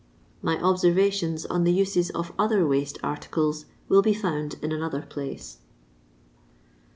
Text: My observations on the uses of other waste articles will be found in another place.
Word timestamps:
My 0.41 0.59
observations 0.59 1.45
on 1.45 1.63
the 1.63 1.71
uses 1.71 2.09
of 2.09 2.33
other 2.39 2.65
waste 2.67 2.97
articles 3.03 3.65
will 3.87 4.01
be 4.01 4.15
found 4.15 4.55
in 4.63 4.71
another 4.71 5.03
place. 5.03 5.59